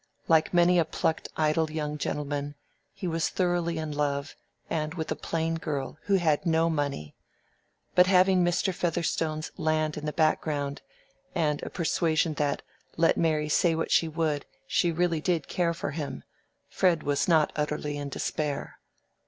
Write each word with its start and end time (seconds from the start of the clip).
Like 0.27 0.51
many 0.51 0.79
a 0.79 0.85
plucked 0.85 1.27
idle 1.37 1.69
young 1.69 1.95
gentleman, 1.99 2.55
he 2.91 3.05
was 3.05 3.29
thoroughly 3.29 3.77
in 3.77 3.91
love, 3.91 4.35
and 4.67 4.95
with 4.95 5.11
a 5.11 5.15
plain 5.15 5.53
girl, 5.57 5.99
who 6.05 6.15
had 6.15 6.43
no 6.43 6.71
money! 6.71 7.13
But 7.93 8.07
having 8.07 8.43
Mr. 8.43 8.73
Featherstone's 8.73 9.51
land 9.57 9.97
in 9.97 10.07
the 10.07 10.11
background, 10.11 10.81
and 11.35 11.61
a 11.61 11.69
persuasion 11.69 12.33
that, 12.37 12.63
let 12.97 13.15
Mary 13.15 13.47
say 13.47 13.75
what 13.75 13.91
she 13.91 14.07
would, 14.07 14.47
she 14.65 14.91
really 14.91 15.21
did 15.21 15.47
care 15.47 15.71
for 15.75 15.91
him, 15.91 16.23
Fred 16.67 17.03
was 17.03 17.27
not 17.27 17.53
utterly 17.55 17.95
in 17.95 18.09
despair. 18.09 18.79